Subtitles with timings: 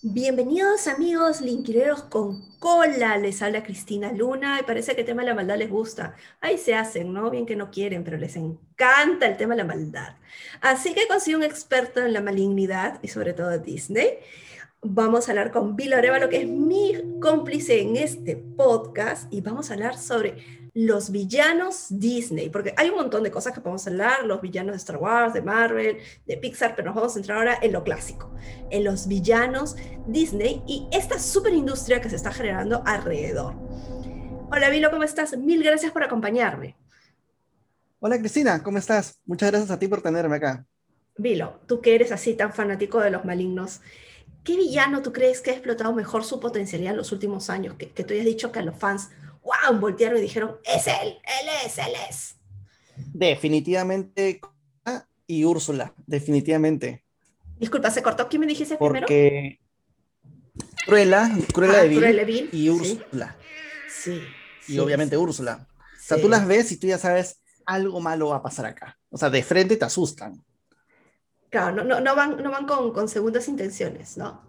[0.00, 5.30] Bienvenidos amigos linkireros con cola, les habla Cristina Luna y parece que el tema de
[5.30, 6.14] la maldad les gusta.
[6.40, 7.30] Ahí se hacen, ¿no?
[7.30, 10.14] Bien que no quieren, pero les encanta el tema de la maldad.
[10.60, 14.20] Así que conseguí un experto en la malignidad y sobre todo Disney.
[14.82, 19.68] Vamos a hablar con Bill Arevalo, que es mi cómplice en este podcast, y vamos
[19.70, 24.24] a hablar sobre los villanos Disney, porque hay un montón de cosas que podemos hablar,
[24.24, 27.58] los villanos de Star Wars, de Marvel, de Pixar, pero nos vamos a centrar ahora
[27.60, 28.32] en lo clásico,
[28.70, 29.74] en los villanos
[30.06, 33.54] Disney y esta super industria que se está generando alrededor.
[34.52, 35.36] Hola Vilo, ¿cómo estás?
[35.36, 36.76] Mil gracias por acompañarme.
[37.98, 39.18] Hola Cristina, ¿cómo estás?
[39.26, 40.64] Muchas gracias a ti por tenerme acá.
[41.16, 43.80] Vilo, tú que eres así tan fanático de los malignos,
[44.44, 47.74] ¿qué villano tú crees que ha explotado mejor su potencialidad en los últimos años?
[47.74, 49.10] Que, que tú hayas dicho que a los fans
[49.48, 49.78] ¡wow!
[49.78, 52.36] Voltearon y dijeron, es él, él es, él es.
[52.96, 54.40] Definitivamente
[55.28, 57.04] y Úrsula, definitivamente.
[57.60, 58.28] Disculpa, ¿se cortó?
[58.28, 59.00] ¿Quién me dijiste primero?
[59.00, 59.60] Porque
[60.86, 63.36] Cruella, Cruella, ah, de Vil y Úrsula.
[63.88, 64.22] Sí.
[64.66, 65.66] y obviamente Úrsula.
[65.70, 68.98] O sea, tú las ves y tú ya sabes, algo malo va a pasar acá.
[69.10, 70.42] O sea, de frente te asustan.
[71.50, 74.47] Claro, no, no, no van, no van con, con segundas intenciones, ¿no?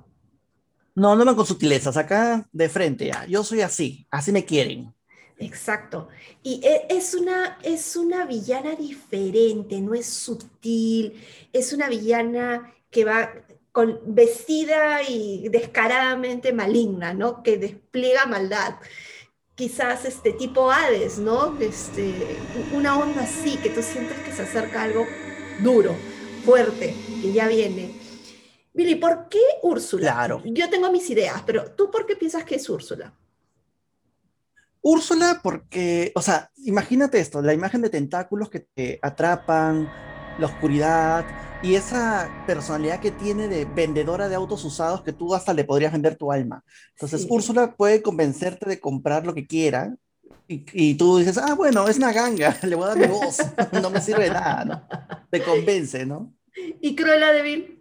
[0.99, 3.25] No, no van con sutilezas, acá de frente ya.
[3.25, 4.93] Yo soy así, así me quieren.
[5.37, 6.09] Exacto.
[6.43, 11.13] Y e, es una, es una villana diferente, no es sutil,
[11.53, 13.31] es una villana que va
[13.71, 17.43] con, vestida y descaradamente maligna, ¿no?
[17.43, 18.75] Que despliega maldad.
[19.55, 21.57] Quizás este tipo Hades, ¿no?
[21.61, 22.13] Este,
[22.73, 25.05] una onda así, que tú sientes que se acerca algo
[25.63, 25.95] duro,
[26.43, 27.98] fuerte, que ya viene.
[28.79, 30.13] Billy, ¿por qué Úrsula?
[30.13, 30.41] Claro.
[30.45, 33.13] Yo tengo mis ideas, pero ¿tú por qué piensas que es Úrsula?
[34.81, 39.91] Úrsula porque, o sea, imagínate esto, la imagen de tentáculos que te atrapan,
[40.39, 41.25] la oscuridad
[41.61, 45.91] y esa personalidad que tiene de vendedora de autos usados que tú hasta le podrías
[45.91, 46.63] vender tu alma.
[46.91, 49.93] Entonces, Úrsula puede convencerte de comprar lo que quiera
[50.47, 53.39] y, y, tú dices, ah, bueno, es una ganga, le voy a dar mi voz,
[53.73, 54.87] no me sirve de nada, ¿no?
[55.29, 56.33] Te convence, ¿no?
[56.79, 57.78] ¿Y Cruella de Vil?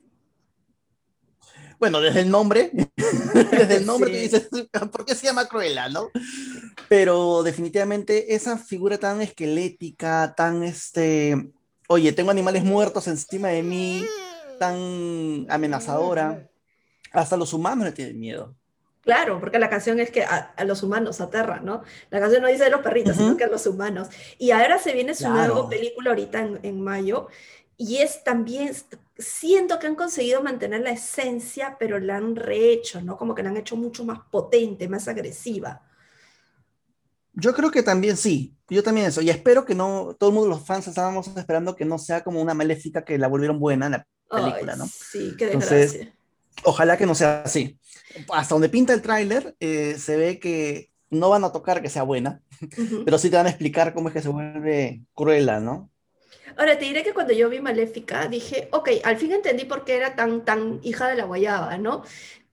[1.79, 2.71] Bueno, desde el nombre,
[3.51, 4.49] desde el nombre que dices,
[4.93, 6.11] ¿por qué se llama Cruella, no?
[6.89, 11.51] Pero definitivamente esa figura tan esquelética, tan este,
[11.87, 14.05] oye, tengo animales muertos encima de mí,
[14.59, 16.49] tan amenazadora,
[17.13, 18.55] hasta los humanos le tienen miedo.
[19.03, 21.83] Claro, porque la canción es que a, los humanos aterra, ¿no?
[22.11, 24.09] La canción no dice de los perritos, sino que a los humanos.
[24.37, 27.29] Y ahora se viene su nueva película ahorita en, en mayo,
[27.79, 28.75] y es también,
[29.19, 33.17] siento que han conseguido mantener la esencia, pero la han rehecho, ¿no?
[33.17, 35.83] Como que la han hecho mucho más potente, más agresiva.
[37.35, 40.49] Yo creo que también sí, yo también eso, y espero que no, todo el mundo,
[40.51, 43.93] los fans estábamos esperando que no sea como una maléfica que la volvieron buena en
[43.93, 44.87] la película, ¿no?
[44.87, 46.15] Sí, qué desgracia.
[46.65, 47.79] ojalá que no sea así.
[48.33, 52.03] Hasta donde pinta el tráiler, eh, se ve que no van a tocar que sea
[52.03, 52.43] buena,
[53.05, 55.91] pero sí te van a explicar cómo es que se vuelve cruela, ¿no?
[56.57, 59.97] Ahora te diré que cuando yo vi Maléfica dije, ok, al fin entendí por qué
[59.97, 62.03] era tan, tan hija de la guayaba, ¿no?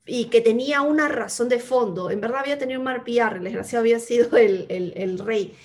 [0.06, 2.12] Y que tenía una razón de fondo.
[2.12, 5.56] En verdad había tenido un PR, el desgraciado había sido el, el, el rey.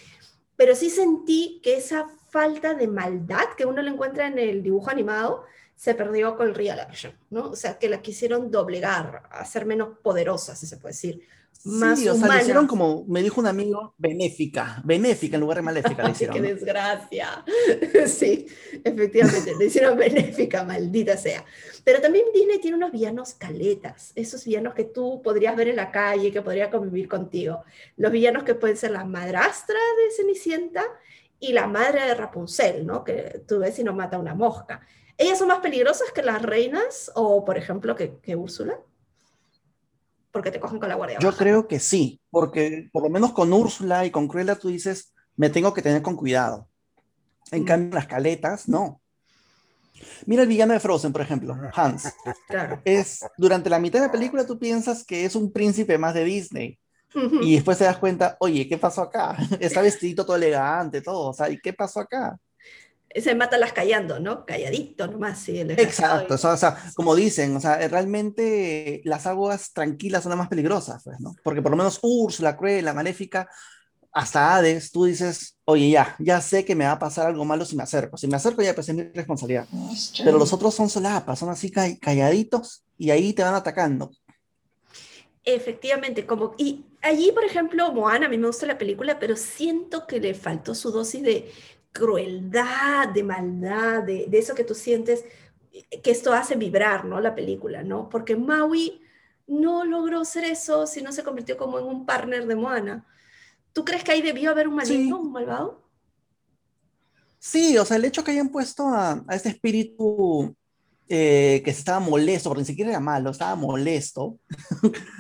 [0.57, 4.91] Pero sí sentí que esa falta de maldad que uno le encuentra en el dibujo
[4.91, 7.51] animado se perdió con el real action, ¿no?
[7.51, 11.23] O sea, que la quisieron doblegar, hacer menos poderosa, si se puede decir
[11.65, 15.59] más sí, o sea, le hicieron como, me dijo un amigo, benéfica, benéfica en lugar
[15.59, 16.37] de maléfica le hicieron.
[16.41, 17.45] ¡Qué desgracia!
[18.07, 18.47] sí,
[18.83, 21.45] efectivamente, le hicieron benéfica, maldita sea.
[21.85, 25.91] Pero también Disney tiene unos villanos caletas, esos villanos que tú podrías ver en la
[25.91, 27.63] calle, que podría convivir contigo.
[27.97, 30.85] Los villanos que pueden ser la madrastra de Cenicienta
[31.39, 33.05] y la madre de Rapunzel, ¿no?
[33.05, 34.81] Que tú ves y no mata una mosca.
[35.19, 38.81] ¿Ellas son más peligrosas que las reinas o, por ejemplo, que, que Úrsula?
[40.33, 41.19] Porque te cogen con la guardia.
[41.21, 45.13] Yo creo que sí, porque por lo menos con Úrsula y con Cruella tú dices,
[45.37, 46.69] me tengo que tener con cuidado.
[47.51, 47.67] En mm.
[47.67, 49.01] cambio, las caletas, no.
[50.27, 52.13] Mira el villano de Frozen, por ejemplo, Hans.
[52.49, 52.81] Claro.
[52.85, 56.25] Es, durante la mitad de la película tú piensas que es un príncipe más de
[56.25, 56.79] Disney.
[57.43, 59.37] Y después te das cuenta, oye, ¿qué pasó acá?
[59.61, 61.31] Está vestidito todo elegante, todo.
[61.31, 62.39] O sea, ¿y qué pasó acá?
[63.15, 64.45] Se mata las callando, ¿no?
[64.47, 65.59] Calladito nomás, sí.
[65.61, 71.03] Exacto, o sea, como dicen, o sea, realmente las aguas tranquilas son las más peligrosas,
[71.03, 71.35] pues, ¿no?
[71.43, 73.49] Porque por lo menos Úrsula, la Maléfica,
[74.13, 77.65] hasta Hades, tú dices, oye, ya, ya sé que me va a pasar algo malo
[77.65, 78.17] si me acerco.
[78.17, 79.67] Si me acerco, ya pues es mi responsabilidad.
[80.25, 84.11] Pero los otros son solapas, son así calladitos y ahí te van atacando.
[85.45, 90.07] Efectivamente, como, y allí, por ejemplo, Moana, a mí me gusta la película, pero siento
[90.07, 91.51] que le faltó su dosis de
[91.93, 95.25] crueldad, de maldad, de, eso que tú sientes,
[96.03, 97.21] que esto hace vibrar, ¿no?
[97.21, 98.09] La película, ¿no?
[98.09, 99.01] Porque Maui
[99.47, 103.07] no logró ser eso, sino se convirtió como en un partner de Moana.
[103.73, 105.83] ¿Tú crees que ahí debió haber un maligno, Sí, un malvado?
[107.39, 110.55] sí, o sea, el hecho que hayan puesto a, a este espíritu
[111.09, 114.39] eh, que estaba molesto, porque ni siquiera era malo, estaba molesto,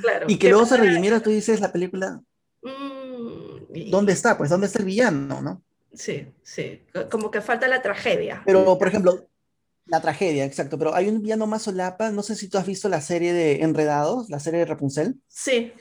[0.03, 0.27] Claro.
[0.29, 2.21] y que ¿Qué luego se redimiera, tú dices, la película,
[2.63, 4.37] Mm, y- ¿dónde está?
[4.37, 5.63] Pues, ¿dónde está el villano, no?
[5.93, 8.45] Sí, sí, co- como que falta la tragedia.
[8.45, 9.29] Pero, por ejemplo,
[9.87, 12.89] la tragedia, exacto, pero hay un villano más solapa, no sé si tú has visto
[12.89, 15.73] la serie de Enredados, la serie de Rapunzel, Sí,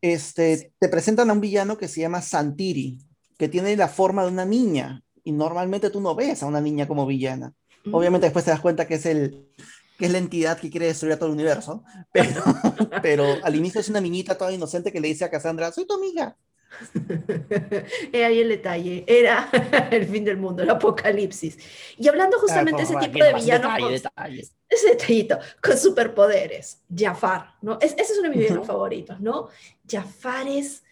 [0.00, 2.98] este, te presentan a un villano que se llama Santiri,
[3.36, 6.86] que tiene la forma de una niña, y normalmente tú no ves a una niña
[6.86, 7.52] como villana.
[7.90, 9.48] Obviamente después te das cuenta que es el
[9.96, 12.40] que es la entidad que quiere destruir a todo el universo, pero,
[13.00, 15.94] pero al inicio es una niñita toda inocente que le dice a Cassandra, soy tu
[15.94, 16.36] amiga.
[18.12, 19.04] He ahí el detalle.
[19.06, 19.48] Era
[19.90, 21.58] el fin del mundo, el apocalipsis.
[21.96, 24.48] Y hablando justamente de ese tipo de villanos, Detalle, con- detalle.
[24.68, 27.78] ese detallito, con superpoderes, Jafar, ¿no?
[27.80, 29.48] Es, ese es uno de mis villanos favoritos, ¿no?
[29.88, 30.84] Jafar es,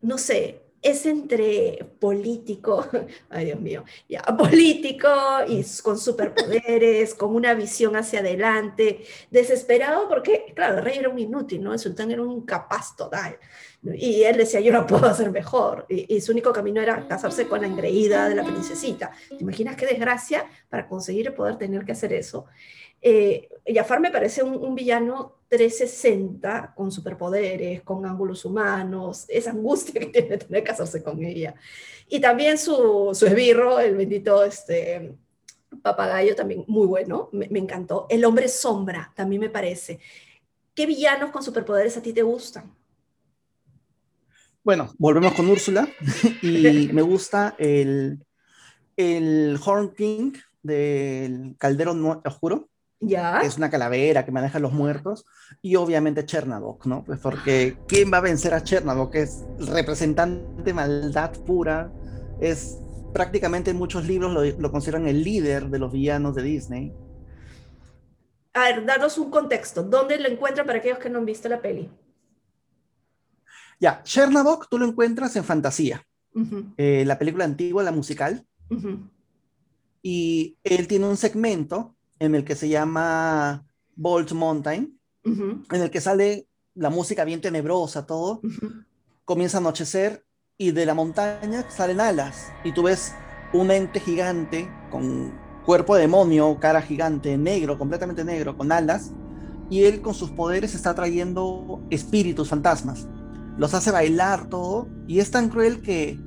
[0.00, 2.86] no sé, es entre político,
[3.30, 5.08] ay Dios mío, ya, político
[5.48, 11.18] y con superpoderes, con una visión hacia adelante, desesperado porque, claro, el rey era un
[11.18, 11.72] inútil, ¿no?
[11.72, 13.36] El sultán era un incapaz total.
[13.82, 15.86] Y él decía, yo lo puedo hacer mejor.
[15.88, 19.12] Y, su único camino era casarse con la engreída de la princesita.
[19.28, 22.46] ¿Te imaginas qué desgracia para conseguir poder tener que hacer eso?
[23.00, 30.06] Eh, Jafar me parece un villano 360 con superpoderes, con ángulos humanos, esa angustia que
[30.06, 31.54] tiene tener que casarse con ella.
[32.08, 35.14] Y también su, su esbirro, el bendito este,
[35.82, 38.06] papagayo, también muy bueno, me, me encantó.
[38.08, 40.00] El hombre sombra también me parece.
[40.74, 42.74] ¿Qué villanos con superpoderes a ti te gustan?
[44.66, 45.88] Bueno, volvemos con Úrsula
[46.42, 48.18] y me gusta el,
[48.96, 51.94] el Horn King del Caldero
[52.24, 52.68] Oscuro,
[53.00, 53.40] ¿Ya?
[53.40, 55.26] que es una calavera que maneja a los muertos,
[55.62, 57.04] y obviamente Chernabog, ¿no?
[57.04, 59.10] Pues porque ¿quién va a vencer a Chernabog?
[59.10, 61.92] Que es representante de maldad pura,
[62.40, 62.78] es
[63.12, 66.92] prácticamente en muchos libros lo, lo consideran el líder de los villanos de Disney.
[68.54, 69.82] A ver, danos un contexto.
[69.82, 71.90] ¿Dónde lo encuentran para aquellos que no han visto la peli?
[73.78, 76.02] Ya, Chernabog tú lo encuentras en Fantasía,
[76.34, 79.10] Ujú, eh, la película antigua, la musical, ujú,
[80.02, 86.00] y él tiene un segmento en el que se llama Bolt Mountain, en el que
[86.00, 88.40] sale la música bien tenebrosa, todo,
[89.24, 90.24] comienza a anochecer
[90.58, 93.12] y de la montaña salen alas y tú ves
[93.52, 95.34] un ente gigante con
[95.64, 99.12] cuerpo de demonio, cara gigante, negro, completamente negro, con alas,
[99.68, 103.08] y él con sus poderes está trayendo espíritus, fantasmas.
[103.58, 106.20] Los hace bailar todo y es tan cruel que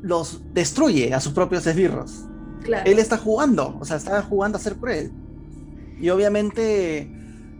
[0.00, 2.24] los destruye a sus propios esbirros.
[2.62, 2.90] Claro.
[2.90, 5.12] Él está jugando, o sea, está jugando a ser cruel.
[6.00, 7.10] Y obviamente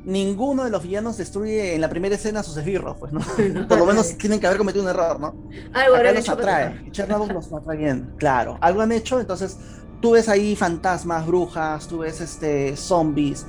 [0.05, 3.21] ninguno de los villanos destruye en la primera escena a sus esbirros, pues, ¿no?
[3.67, 5.35] Por lo menos tienen que haber cometido un error, ¿no?
[5.73, 6.91] Algo Acá los atrae.
[6.91, 8.59] Chernobyl los atrae bien, claro.
[8.61, 9.59] Algo han hecho, entonces
[10.01, 13.47] tú ves ahí fantasmas, brujas, tú ves este, zombies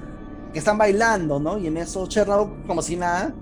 [0.53, 1.57] que están bailando, ¿no?
[1.57, 3.33] Y en eso Chernobyl, como si nada,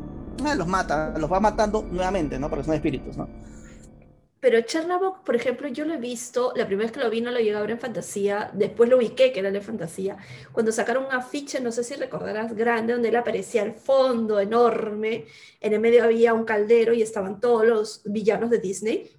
[0.45, 2.49] ah, los mata, los va matando nuevamente, ¿no?
[2.49, 3.27] Porque son espíritus, ¿no?
[4.43, 7.31] Pero Chernabog, por ejemplo, yo lo he visto, la primera vez que lo vi no
[7.31, 10.17] lo llegué a ver en fantasía, después lo ubiqué que era de fantasía,
[10.51, 15.25] cuando sacaron un afiche, no sé si recordarás, grande, donde él aparecía al fondo, enorme,
[15.61, 19.09] en el medio había un caldero y estaban todos los villanos de Disney,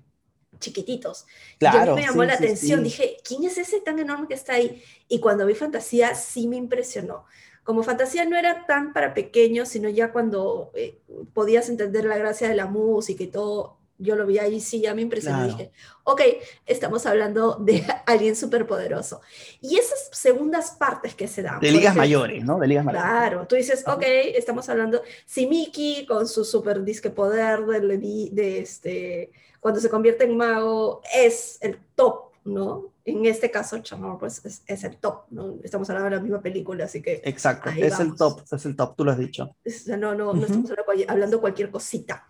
[0.60, 1.26] chiquititos.
[1.70, 1.94] y a mí Claro.
[1.94, 2.84] me llamó sí, la sí, atención, sí.
[2.84, 4.82] dije, ¿quién es ese tan enorme que está ahí?
[5.08, 7.25] Y cuando vi fantasía, sí me impresionó.
[7.64, 11.00] Como fantasía no era tan para pequeños, sino ya cuando eh,
[11.32, 14.94] podías entender la gracia de la música y todo, yo lo vi ahí, sí, ya
[14.94, 15.38] me impresionó.
[15.38, 15.56] Claro.
[15.56, 15.72] Dije,
[16.04, 16.20] ok,
[16.66, 19.20] estamos hablando de alguien superpoderoso.
[19.60, 21.60] Y esas segundas partes que se dan.
[21.60, 22.58] De ligas ejemplo, mayores, ¿no?
[22.58, 23.04] De ligas mayores.
[23.08, 24.02] Claro, tú dices, ok,
[24.34, 30.24] estamos hablando, si Mickey con su super disque poder de, de este, cuando se convierte
[30.24, 32.92] en mago, es el top, ¿no?
[33.06, 35.56] En este caso, Chamorro, pues es, es el top, ¿no?
[35.62, 38.16] Estamos hablando de la misma película, así que Exacto, es el vamos.
[38.16, 39.54] top, es el top, tú lo has dicho.
[39.62, 40.42] es- no, no, no Ujú.
[40.44, 42.26] estamos hablando, hablando cualquier cosita.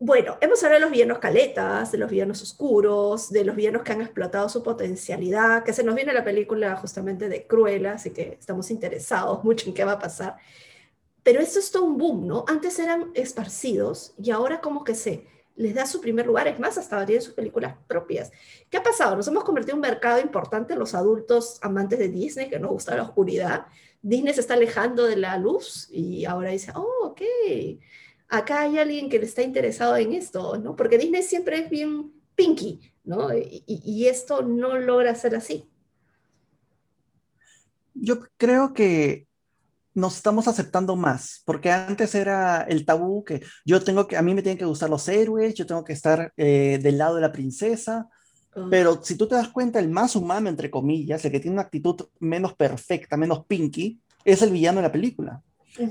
[0.00, 3.90] Bueno, hemos hablado de los villanos caletas, de los villanos oscuros, de los villanos que
[3.90, 8.36] han explotado su potencialidad, que se nos viene la película justamente de Cruella, así que
[8.38, 10.36] estamos interesados mucho en qué va a pasar.
[11.24, 12.44] Pero esto es todo un boom, ¿no?
[12.46, 15.26] Antes eran esparcidos y ahora como que se
[15.56, 18.30] les da su primer lugar, es más, hasta tienen sus películas propias.
[18.70, 19.16] ¿Qué ha pasado?
[19.16, 22.94] Nos hemos convertido en un mercado importante los adultos amantes de Disney, que nos gusta
[22.94, 23.66] la oscuridad.
[24.00, 27.22] Disney se está alejando de la luz y ahora dice, oh, ok,
[28.28, 30.76] acá hay alguien que le está interesado en esto, ¿no?
[30.76, 33.36] Porque Disney siempre es bien pinky, ¿no?
[33.36, 35.64] Y, y- esto no logra ser así.
[37.94, 39.26] Yo creo que
[39.94, 44.34] nos estamos aceptando más, porque antes era el tabú que yo tengo que, a mí
[44.34, 47.32] me tienen que gustar los héroes, yo tengo que estar eh, del lado de la
[47.32, 48.08] princesa,
[48.54, 51.54] Ah, pero si tú te das cuenta, el más humano, entre comillas, el que tiene
[51.56, 55.42] una actitud menos perfecta, menos pinky, es el villano de la película,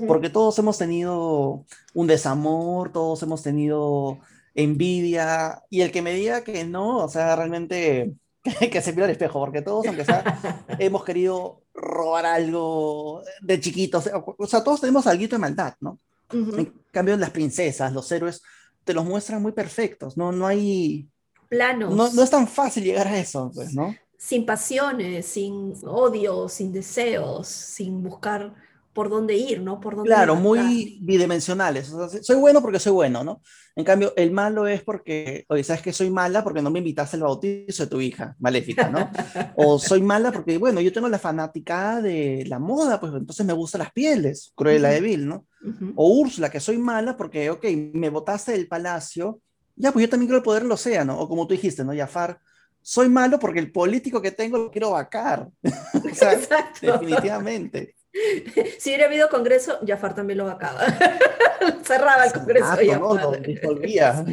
[0.06, 1.64] porque todos hemos tenido
[1.94, 4.18] un desamor, todos hemos tenido
[4.54, 8.14] envidia, y el que me diga que no, o sea, realmente
[8.72, 14.10] que se mire al espejo, porque todos, aunque sea, hemos querido robar algo de chiquitos,
[14.36, 15.98] o sea, todos tenemos algo de maldad, ¿no?
[16.32, 16.56] Ujú.
[16.56, 18.42] En cambio, las princesas, los héroes,
[18.84, 21.08] te los muestran muy perfectos, no, no hay,
[21.48, 23.94] Planos, no, no es tan fácil llegar a eso, pues, ¿no?
[24.18, 28.52] sin pasiones, sin odio, sin deseos, sin buscar
[28.92, 29.80] por dónde ir, ¿no?
[29.80, 31.92] Por dónde Claro, muy bidimensionales.
[31.92, 33.42] O sea, soy bueno porque soy bueno, ¿no?
[33.76, 37.16] En cambio, el malo es porque, oye, ¿sabes que soy mala porque no me invitaste
[37.16, 39.08] al bautizo de tu hija, maléfica, ¿no?
[39.56, 43.52] O soy mala porque, bueno, yo tengo la fanática de la moda, pues entonces me
[43.52, 45.46] gustan las pieles, Cruella de Vil, ¿no?
[45.94, 49.40] O Úrsula, que soy mala porque, ok, me botaste del palacio,
[49.78, 51.18] ya, pues yo también quiero el poder del océano.
[51.18, 51.96] O como tú dijiste, ¿no?
[51.96, 52.40] Jafar,
[52.82, 55.48] soy malo porque el político que tengo lo quiero vacar.
[55.62, 56.92] o sea, Exacto.
[56.92, 57.94] definitivamente.
[58.78, 60.80] Si hubiera habido congreso, Jafar también lo acaba.
[61.84, 62.76] Cerraba el congreso.
[62.76, 63.08] De ¿no?
[63.10, 63.24] Jafar.
[63.24, 64.24] Lo disolvía.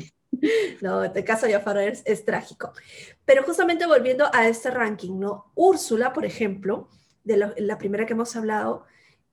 [0.81, 2.73] No, este caso de Jafar es, es trágico.
[3.25, 5.51] Pero justamente volviendo a este ranking, ¿no?
[5.55, 6.89] Úrsula, por ejemplo,
[7.23, 8.85] de lo- la primera que hemos hablado,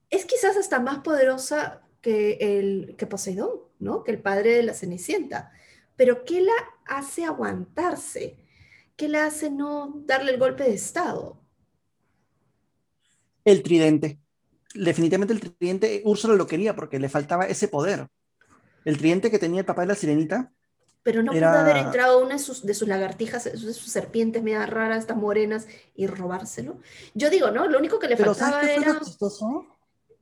[0.09, 4.03] es quizás hasta más poderosa que, el, que Poseidón, ¿no?
[4.03, 5.51] Que el padre de la Cenicienta.
[5.95, 6.53] Pero ¿qué la
[6.85, 8.37] hace aguantarse?
[8.95, 11.39] ¿Qué la hace no darle el golpe de estado?
[13.45, 14.19] El tridente.
[14.73, 18.07] Definitivamente el tridente, Úrsula lo quería porque le faltaba ese poder.
[18.85, 20.51] El tridente que tenía el papá de la sirenita,
[21.03, 24.41] Pero no Era- pudo haber entrado una de sus, de sus lagartijas, de sus serpientes
[24.41, 26.79] medias raras, estas morenas, y robárselo.
[27.13, 27.67] Yo digo, ¿no?
[27.67, 28.99] Lo único que le pero faltaba ¿sabes qué era,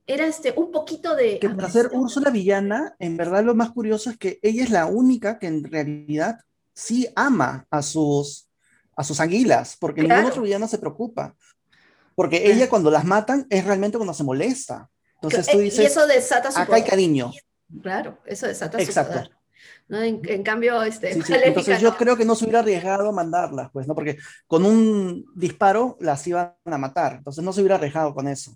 [0.06, 1.90] era este, un poquito de Que para ser.
[1.92, 5.62] Úrsula villana, en verdad lo más curioso es que ella es la única que en
[5.62, 6.40] realidad
[6.74, 8.48] sí ama a sus,
[8.96, 11.36] a sus anguilas, porque ningún otro villano se preocupa.
[12.22, 14.88] Porque ella cuando las matan es realmente cuando se molesta.
[15.20, 16.90] Entonces tú Eh, y dices, eso desata su acá hay poder.
[16.90, 17.32] cariño.
[17.82, 19.12] Claro, eso desata su Exacto.
[19.14, 19.30] poder.
[19.88, 20.00] ¿no?
[20.02, 21.96] En, en cambio, este, Sí, sí, Entonces yo no.
[21.96, 23.94] creo que no se hubiera arriesgado a mandarlas, pues, ¿no?
[23.96, 27.14] Porque con un disparo las iban a matar.
[27.14, 28.54] Entonces no se hubiera arriesgado con eso.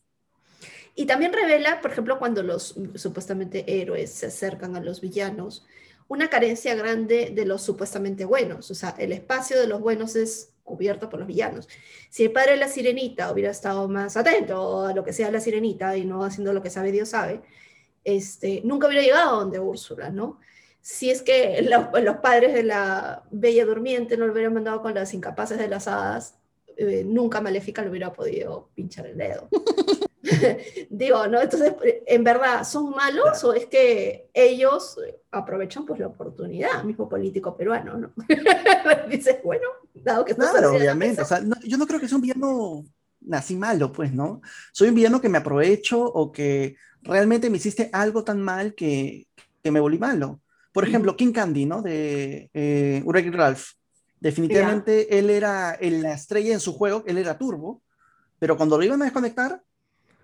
[0.95, 5.67] Y también revela, por ejemplo, cuando los supuestamente héroes se acercan a los villanos,
[6.09, 8.71] una carencia grande de los supuestamente buenos.
[8.71, 11.67] O sea, el espacio de los buenos es cubierto por los villanos.
[12.11, 15.41] Si el padre de la sirenita hubiera estado más atento a lo que sea la
[15.41, 17.41] sirenita y no haciendo lo que sabe Dios sabe,
[18.05, 20.39] este, nunca hubiera llegado donde Úrsula, ¿no?
[20.83, 21.63] Si es que
[22.03, 25.89] los padres de la Bella Durmiente no lo hubieran mandado con las incapaces de las
[25.89, 26.39] hadas,
[26.77, 29.49] eh, nunca Maléfica le hubiera podido pinchar el dedo.
[30.91, 31.41] Digo, ¿no?
[31.41, 31.75] Entonces,
[32.07, 34.99] ¿en verdad son malos o es que ellos
[35.31, 38.13] aprovechan pues la oportunidad, mismo político peruano, ¿no?
[39.11, 41.23] Dices, bueno, dado que estás Claro, obviamente.
[41.23, 42.85] O sea, no- yo no creo que sea un villano
[43.21, 44.41] nací malo, pues, ¿no?
[44.73, 49.27] Soy un villano que me aprovecho o que realmente me hiciste algo tan mal que,
[49.63, 50.41] que me volví malo.
[50.73, 51.81] Por ejemplo, King Candy, ¿no?
[51.83, 53.71] De eh, Wreck-It Ralph.
[54.21, 57.83] Definitivamente él era el- la estrella en su juego, él era turbo,
[58.39, 59.63] pero cuando lo iban a desconectar,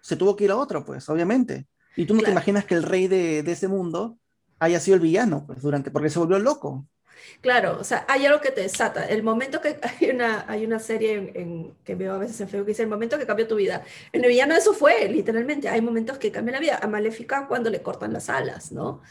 [0.02, 1.68] se tuvo que ir a otro, pues, obviamente.
[1.96, 4.18] Y tú no te imaginas que el rey de, de ese mundo
[4.60, 6.88] haya sido el villano, pues, durante, porque se volvió loco.
[7.40, 9.06] Claro, o sea, hay algo que te desata.
[9.06, 12.48] El momento que hay una, hay una serie en, en- que veo a veces en
[12.48, 13.84] Facebook que dice el momento que cambió tu vida.
[14.12, 15.68] En el villano eso fue, literalmente.
[15.68, 16.78] Hay momentos que cambian la vida.
[16.82, 19.02] A Maléfica cuando le cortan las alas, ¿no?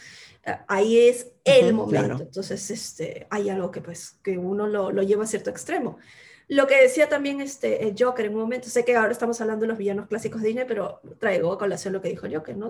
[0.45, 1.98] Eh, Ahí es el momento.
[1.98, 2.24] claro.
[2.24, 5.98] Entonces, este, hay algo que pues que uno lo, lo lleva a cierto extremo.
[6.51, 9.70] Lo que decía también este, Joker en un momento, sé que ahora estamos hablando de
[9.70, 12.70] los villanos clásicos de Disney, pero traigo a colación lo que dijo Joker, ¿no?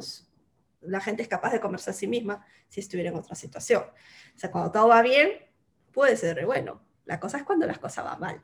[0.82, 3.82] La gente es capaz de comerse a sí misma si estuviera en otra situación.
[3.82, 5.32] O sea, cuando todo va bien,
[5.92, 6.80] puede ser bueno.
[7.06, 8.42] La cosa es cuando las cosas van mal.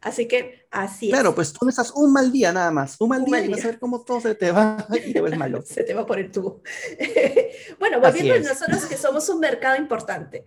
[0.00, 1.12] Así que así es.
[1.12, 3.48] Claro, pues tú necesitas un mal día nada más, un mal Un día mal y
[3.48, 3.64] vas día.
[3.66, 5.62] a ver cómo todo se te va y te vuelves malo.
[5.64, 6.62] Se te va por el tubo.
[7.78, 10.44] bueno, volviendo a nosotros que somos un mercado importante.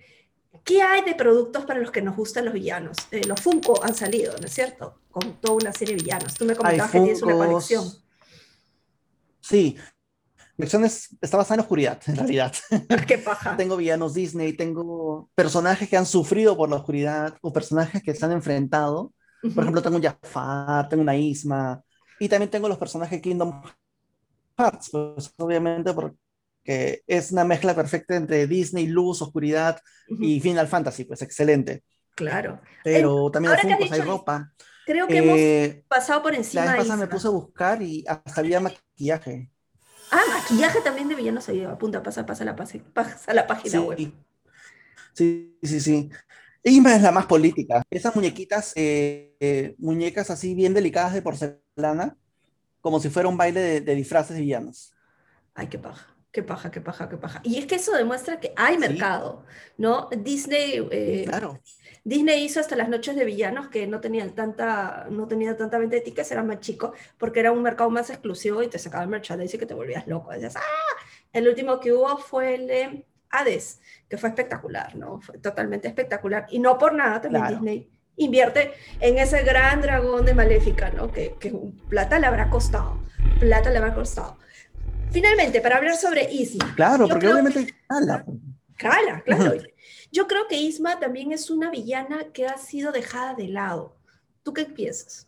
[0.64, 2.98] ¿Qué hay de productos para los que nos gustan los villanos?
[3.12, 5.02] Eh, los Funko han salido, ¿no es cierto?
[5.12, 6.34] Con toda una serie de villanos.
[6.36, 7.86] Tú me comentabas que tienes una colección.
[9.42, 9.76] Sí,
[10.40, 12.54] mi colección es- está basada en la oscuridad, en realidad.
[13.08, 13.58] ¡Qué paja!
[13.58, 18.26] Tengo villanos Disney, tengo personajes que han sufrido por la oscuridad o personajes que se
[18.26, 19.14] han enfrentado.
[19.44, 19.54] Ujú.
[19.56, 21.82] Por ejemplo, tengo un Jafar, tengo una Isma
[22.20, 23.62] y también tengo los personajes Kingdom
[24.58, 25.94] Hearts, pues obviamente
[26.64, 31.84] porque es una mezcla perfecta entre Disney, luz, oscuridad y Final Fantasy, pues excelente.
[32.16, 32.62] Claro.
[32.84, 34.54] Pero también hay que Funkos, hay ropa.
[34.86, 37.82] Creo que hemos Eh, pasado por la encima vez de pasada me puse a buscar
[37.82, 39.52] y hasta había maquillaje.
[40.12, 41.64] Ah, maquillaje también de villanos ahí.
[41.64, 44.04] Apunta, pasa, pasa la, pasa, pasa la página Sí, web.
[45.14, 46.10] sí, sí, sí.
[46.64, 47.84] Isma es la más política.
[47.90, 52.18] Esas muñequitas, eh, eh, muñecas así bien delicadas de porcelana,
[52.82, 54.94] como si fuera un baile de, de disfraces de villanos.
[55.56, 57.40] Ay, qué paja, qué paja, qué paja, qué paja.
[57.44, 59.46] Y es que eso demuestra que hay Sí, mercado,
[59.78, 60.10] ¿no?
[60.18, 61.62] Disney, sí, eh, claro.
[62.04, 65.96] Disney hizo hasta las noches de villanos que no tenían tanta, no tenía tanta venta
[65.96, 69.60] de tickets, era más chico, porque era un mercado más exclusivo y te sacaban merchandising
[69.60, 70.32] que te volvías loco.
[70.32, 70.62] Decías, ¡ah!
[71.32, 75.22] El último que hubo fue el de Hades, que fue espectacular, ¿no?
[75.22, 76.48] Fue totalmente espectacular.
[76.50, 81.12] Y no por nada también Claro, Disney invierte en ese gran dragón de Maléfica, ¿no?
[81.12, 81.54] Que, que
[81.90, 83.00] plata le habrá costado,
[83.40, 84.38] plata le habrá costado.
[85.14, 88.26] Finalmente, para hablar sobre Isma, claro, porque obviamente, ala,
[88.76, 89.54] Claro, claro.
[90.12, 93.96] Yo creo que Isma también es una villana que ha sido dejada de lado.
[94.42, 95.28] ¿Tú qué piensas?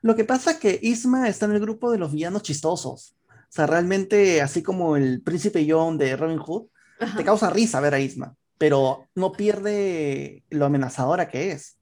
[0.00, 3.14] Lo que pasa es que Isma está en el grupo de los villanos chistosos.
[3.28, 6.66] O sea, realmente, así como el príncipe John de Robin Hood,
[6.98, 7.24] te Ajá.
[7.24, 11.78] causa risa ver a Isma, pero no pierde lo amenazadora que es.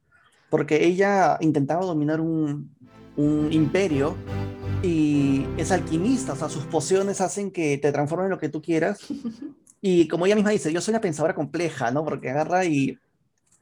[0.50, 2.74] Porque ella intentaba dominar un,
[3.16, 4.16] un imperio
[4.86, 8.62] y es alquimista, o sea, sus pociones hacen que te transformen en lo que tú
[8.62, 9.00] quieras.
[9.82, 12.02] Y como ella misma dice, yo soy una pensadora compleja, ¿no?
[12.02, 12.98] Porque agarra y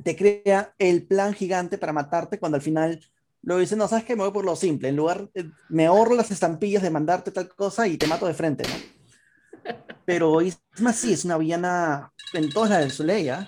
[0.03, 3.05] te crea el plan gigante para matarte cuando al final
[3.43, 4.17] luego dice, no, ¿sabes qué?
[4.17, 4.89] Me voy por lo simple.
[4.89, 8.33] En lugar, eh, me ahorro las estampillas de mandarte tal cosa y te mato de
[8.33, 9.75] frente, ¿no?
[10.07, 13.47] Pero Isma sí es una villana en todas las de su ley, ¿ah?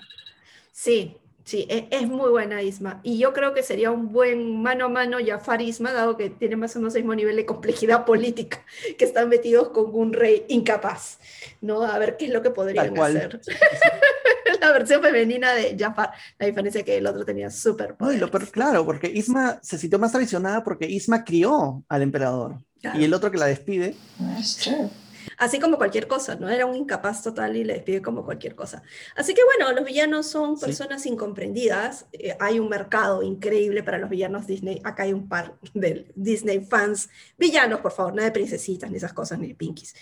[0.71, 2.99] Sí, sí, e- es, muy buena Isma.
[3.03, 6.57] Y yo creo que sería un buen mano a mano Jafar Isma, dado que tiene
[6.57, 8.63] más o menos el mismo nivel de complejidad política,
[8.97, 11.19] que están metidos con un rey incapaz,
[11.61, 11.83] ¿no?
[11.83, 13.39] A ver qué es lo que podrían hacer.
[14.61, 18.29] La versión femenina de Jafar, la diferencia es que el otro tenía No, superpoderes.
[18.29, 22.57] peor, claro, porque Isma se sintió más traicionada porque Isma crió al emperador.
[22.81, 22.99] Claro.
[22.99, 24.89] Y el otro que la despide, That's true.
[25.37, 26.49] Así como cualquier cosa, ¿no?
[26.49, 28.81] Era un incapaz total y le despide como cualquier cosa.
[29.15, 30.65] Así que bueno, los villanos son Sí.
[30.65, 32.07] personas incomprendidas.
[32.11, 34.81] Eh, hay un mercado increíble para los villanos Disney.
[34.83, 37.09] Acá hay un par de Disney fans.
[37.37, 39.93] Villanos, por favor, no de princesitas, ni esas cosas, ni de pinkies.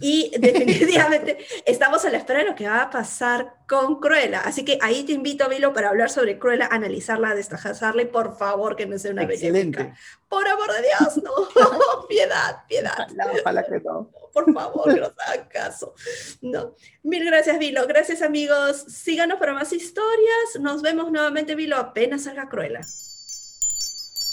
[0.00, 4.40] Y definitivamente estamos a la espera de lo que va a pasar con Cruella.
[4.40, 8.74] Así que ahí te invito, Vilo, para hablar sobre Cruella, analizarla, destajarla y por favor
[8.74, 9.92] que no sea una excelente.
[10.32, 12.06] Por amor de Dios, no.
[12.08, 14.10] piedad, piedad Ojalá, ojalá que no.
[14.32, 15.94] por favor, que nos hagan caso.
[16.40, 16.74] No.
[17.02, 17.86] Mil gracias, Vilo.
[17.86, 18.82] Gracias, amigos.
[18.88, 20.58] Síganos para más historias.
[20.58, 22.80] Nos vemos nuevamente, Vilo, apenas salga Cruella.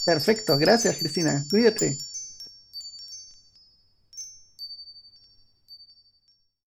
[0.06, 1.98] Perfecto, gracias Cristina, cuídate.